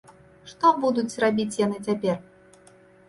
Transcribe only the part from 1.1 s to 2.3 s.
рабіць яны цяпер?